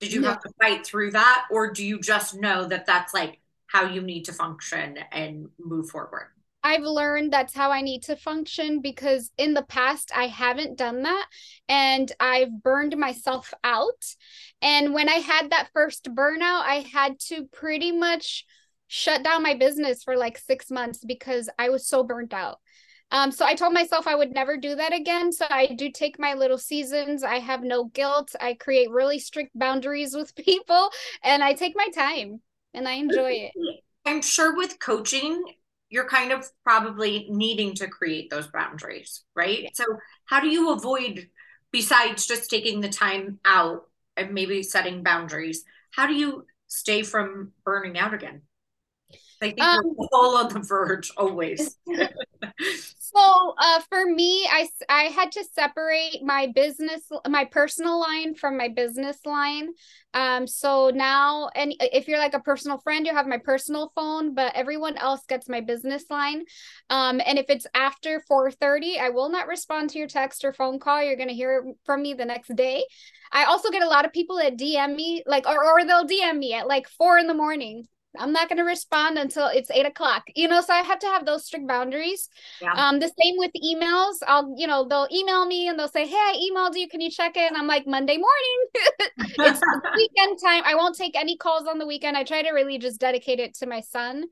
Did 0.00 0.12
you 0.12 0.22
yeah. 0.22 0.30
have 0.30 0.42
to 0.42 0.50
fight 0.60 0.84
through 0.84 1.12
that 1.12 1.46
or 1.50 1.72
do 1.72 1.84
you 1.84 2.00
just 2.00 2.34
know 2.34 2.66
that 2.66 2.86
that's 2.86 3.14
like 3.14 3.40
how 3.66 3.84
you 3.84 4.02
need 4.02 4.24
to 4.24 4.32
function 4.32 4.98
and 5.12 5.48
move 5.58 5.90
forward? 5.90 6.28
I've 6.62 6.82
learned 6.82 7.32
that's 7.32 7.54
how 7.54 7.70
I 7.70 7.80
need 7.80 8.02
to 8.04 8.16
function 8.16 8.80
because 8.80 9.30
in 9.38 9.54
the 9.54 9.62
past 9.62 10.10
I 10.14 10.26
haven't 10.26 10.76
done 10.76 11.02
that 11.02 11.26
and 11.68 12.10
I've 12.20 12.62
burned 12.62 12.96
myself 12.98 13.54
out. 13.64 14.04
And 14.60 14.92
when 14.92 15.08
I 15.08 15.14
had 15.14 15.50
that 15.50 15.70
first 15.72 16.04
burnout, 16.04 16.62
I 16.62 16.84
had 16.92 17.18
to 17.28 17.46
pretty 17.46 17.92
much 17.92 18.44
shut 18.88 19.22
down 19.22 19.42
my 19.42 19.54
business 19.54 20.02
for 20.02 20.16
like 20.16 20.36
six 20.36 20.70
months 20.70 21.02
because 21.04 21.48
I 21.58 21.70
was 21.70 21.86
so 21.86 22.02
burnt 22.02 22.34
out. 22.34 22.58
Um, 23.10 23.32
so 23.32 23.44
I 23.44 23.54
told 23.54 23.72
myself 23.72 24.06
I 24.06 24.14
would 24.14 24.32
never 24.32 24.56
do 24.56 24.74
that 24.76 24.92
again. 24.92 25.32
So 25.32 25.46
I 25.50 25.66
do 25.66 25.90
take 25.90 26.18
my 26.18 26.34
little 26.34 26.58
seasons. 26.58 27.22
I 27.22 27.38
have 27.38 27.62
no 27.62 27.84
guilt. 27.84 28.34
I 28.40 28.54
create 28.54 28.90
really 28.90 29.18
strict 29.18 29.50
boundaries 29.58 30.14
with 30.14 30.34
people 30.36 30.90
and 31.22 31.42
I 31.42 31.54
take 31.54 31.74
my 31.76 31.88
time 31.94 32.40
and 32.74 32.88
I 32.88 32.92
enjoy 32.92 33.32
it. 33.32 33.52
I'm 34.06 34.22
sure 34.22 34.56
with 34.56 34.78
coaching, 34.78 35.42
you're 35.90 36.08
kind 36.08 36.32
of 36.32 36.48
probably 36.64 37.26
needing 37.28 37.74
to 37.76 37.88
create 37.88 38.30
those 38.30 38.46
boundaries, 38.48 39.24
right? 39.34 39.68
So, 39.74 39.84
how 40.24 40.40
do 40.40 40.48
you 40.48 40.72
avoid, 40.72 41.28
besides 41.70 42.26
just 42.26 42.48
taking 42.48 42.80
the 42.80 42.88
time 42.88 43.40
out 43.44 43.82
and 44.16 44.32
maybe 44.32 44.62
setting 44.62 45.02
boundaries, 45.02 45.64
how 45.92 46.06
do 46.06 46.14
you 46.14 46.46
stay 46.66 47.02
from 47.02 47.52
burning 47.64 47.98
out 47.98 48.14
again? 48.14 48.42
I 49.42 49.46
think 49.46 49.62
um, 49.62 49.82
we're 49.96 50.06
all 50.12 50.36
on 50.36 50.52
the 50.52 50.60
verge 50.60 51.10
always. 51.16 51.78
so 52.98 53.54
uh, 53.58 53.80
for 53.88 54.04
me, 54.04 54.46
I, 54.50 54.68
I 54.88 55.04
had 55.04 55.32
to 55.32 55.44
separate 55.54 56.22
my 56.22 56.52
business, 56.54 57.02
my 57.26 57.46
personal 57.46 57.98
line 57.98 58.34
from 58.34 58.58
my 58.58 58.68
business 58.68 59.16
line. 59.24 59.70
Um, 60.12 60.46
so 60.46 60.90
now, 60.90 61.48
and 61.54 61.74
if 61.78 62.06
you're 62.06 62.18
like 62.18 62.34
a 62.34 62.40
personal 62.40 62.78
friend, 62.78 63.06
you 63.06 63.14
have 63.14 63.26
my 63.26 63.38
personal 63.38 63.92
phone, 63.94 64.34
but 64.34 64.54
everyone 64.54 64.98
else 64.98 65.24
gets 65.26 65.48
my 65.48 65.62
business 65.62 66.04
line. 66.10 66.44
Um, 66.90 67.22
and 67.24 67.38
if 67.38 67.46
it's 67.48 67.66
after 67.74 68.22
4:30, 68.28 68.98
I 68.98 69.08
will 69.08 69.30
not 69.30 69.46
respond 69.46 69.90
to 69.90 69.98
your 69.98 70.08
text 70.08 70.44
or 70.44 70.52
phone 70.52 70.78
call. 70.78 71.02
You're 71.02 71.16
gonna 71.16 71.32
hear 71.32 71.72
from 71.86 72.02
me 72.02 72.12
the 72.12 72.26
next 72.26 72.54
day. 72.56 72.84
I 73.32 73.44
also 73.44 73.70
get 73.70 73.82
a 73.82 73.88
lot 73.88 74.04
of 74.04 74.12
people 74.12 74.36
that 74.36 74.58
DM 74.58 74.96
me, 74.96 75.22
like, 75.26 75.46
or, 75.46 75.64
or 75.64 75.84
they'll 75.84 76.06
DM 76.06 76.36
me 76.36 76.52
at 76.52 76.66
like 76.66 76.88
four 76.88 77.16
in 77.16 77.26
the 77.28 77.34
morning 77.34 77.86
I'm 78.18 78.32
not 78.32 78.48
going 78.48 78.58
to 78.58 78.64
respond 78.64 79.18
until 79.18 79.46
it's 79.46 79.70
eight 79.70 79.86
o'clock, 79.86 80.24
you 80.34 80.48
know, 80.48 80.60
so 80.60 80.72
I 80.72 80.82
have 80.82 80.98
to 81.00 81.06
have 81.06 81.24
those 81.24 81.46
strict 81.46 81.68
boundaries. 81.68 82.28
Yeah. 82.60 82.72
Um, 82.72 82.98
the 82.98 83.10
same 83.22 83.36
with 83.36 83.52
emails. 83.64 84.16
I'll, 84.26 84.52
you 84.56 84.66
know, 84.66 84.86
they'll 84.88 85.08
email 85.12 85.46
me 85.46 85.68
and 85.68 85.78
they'll 85.78 85.88
say, 85.88 86.06
Hey, 86.06 86.16
I 86.16 86.48
emailed 86.50 86.76
you. 86.76 86.88
Can 86.88 87.00
you 87.00 87.10
check 87.10 87.36
it? 87.36 87.48
And 87.48 87.56
I'm 87.56 87.68
like, 87.68 87.86
Monday 87.86 88.16
morning. 88.16 89.12
it's 89.38 89.60
weekend 89.96 90.38
time. 90.42 90.62
I 90.64 90.74
won't 90.74 90.96
take 90.96 91.16
any 91.16 91.36
calls 91.36 91.68
on 91.68 91.78
the 91.78 91.86
weekend. 91.86 92.16
I 92.16 92.24
try 92.24 92.42
to 92.42 92.50
really 92.50 92.78
just 92.78 93.00
dedicate 93.00 93.38
it 93.38 93.54
to 93.58 93.66
my 93.66 93.80
son. 93.80 94.24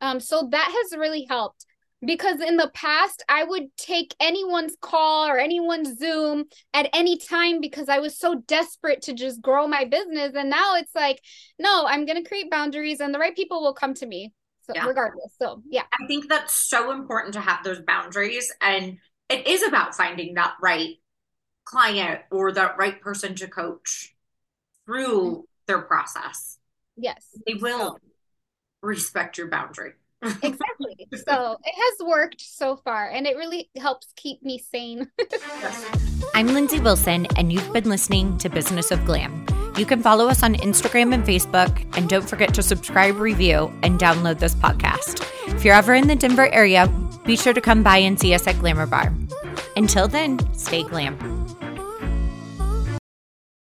Um, 0.00 0.20
so 0.20 0.48
that 0.50 0.68
has 0.70 0.98
really 0.98 1.26
helped 1.28 1.66
because 2.06 2.40
in 2.40 2.56
the 2.56 2.70
past 2.74 3.22
I 3.28 3.44
would 3.44 3.76
take 3.76 4.14
anyone's 4.20 4.76
call 4.80 5.26
or 5.28 5.38
anyone's 5.38 5.98
Zoom 5.98 6.44
at 6.72 6.88
any 6.92 7.18
time 7.18 7.60
because 7.60 7.88
I 7.88 7.98
was 7.98 8.18
so 8.18 8.42
desperate 8.46 9.02
to 9.02 9.14
just 9.14 9.40
grow 9.40 9.66
my 9.66 9.84
business 9.84 10.32
and 10.34 10.50
now 10.50 10.76
it's 10.76 10.94
like 10.94 11.20
no 11.58 11.84
I'm 11.86 12.06
going 12.06 12.22
to 12.22 12.28
create 12.28 12.50
boundaries 12.50 13.00
and 13.00 13.14
the 13.14 13.18
right 13.18 13.34
people 13.34 13.62
will 13.62 13.74
come 13.74 13.94
to 13.94 14.06
me 14.06 14.32
so 14.62 14.72
yeah. 14.74 14.86
regardless 14.86 15.34
so 15.40 15.62
yeah 15.68 15.84
I 15.92 16.06
think 16.06 16.28
that's 16.28 16.54
so 16.54 16.92
important 16.92 17.34
to 17.34 17.40
have 17.40 17.64
those 17.64 17.80
boundaries 17.80 18.52
and 18.60 18.98
it 19.28 19.46
is 19.46 19.62
about 19.62 19.94
finding 19.94 20.34
that 20.34 20.54
right 20.62 20.96
client 21.64 22.20
or 22.30 22.52
that 22.52 22.76
right 22.76 23.00
person 23.00 23.34
to 23.36 23.48
coach 23.48 24.14
through 24.86 25.30
mm-hmm. 25.30 25.40
their 25.66 25.82
process 25.82 26.58
yes 26.96 27.26
they 27.46 27.54
will 27.54 27.92
so. 27.92 27.98
respect 28.82 29.38
your 29.38 29.48
boundary 29.48 29.92
exactly. 30.42 31.08
So 31.28 31.56
it 31.64 31.74
has 31.74 32.06
worked 32.06 32.40
so 32.40 32.76
far 32.76 33.08
and 33.08 33.26
it 33.26 33.36
really 33.36 33.70
helps 33.78 34.08
keep 34.16 34.42
me 34.42 34.58
sane. 34.58 35.08
I'm 36.34 36.48
Lyndsay 36.48 36.82
Wilson, 36.82 37.26
and 37.36 37.52
you've 37.52 37.72
been 37.72 37.88
listening 37.88 38.36
to 38.38 38.48
Business 38.48 38.90
of 38.90 39.04
Glam. 39.04 39.46
You 39.76 39.86
can 39.86 40.02
follow 40.02 40.28
us 40.28 40.42
on 40.42 40.54
Instagram 40.56 41.14
and 41.14 41.24
Facebook, 41.24 41.96
and 41.96 42.08
don't 42.08 42.28
forget 42.28 42.52
to 42.54 42.62
subscribe, 42.62 43.16
review, 43.16 43.72
and 43.82 43.98
download 43.98 44.38
this 44.38 44.54
podcast. 44.54 45.24
If 45.54 45.64
you're 45.64 45.74
ever 45.74 45.94
in 45.94 46.08
the 46.08 46.16
Denver 46.16 46.52
area, 46.52 46.88
be 47.24 47.36
sure 47.36 47.52
to 47.52 47.60
come 47.60 47.82
by 47.82 47.98
and 47.98 48.18
see 48.18 48.34
us 48.34 48.46
at 48.46 48.58
Glamour 48.58 48.86
Bar. 48.86 49.12
Until 49.76 50.08
then, 50.08 50.38
stay 50.54 50.82
glam. 50.82 51.33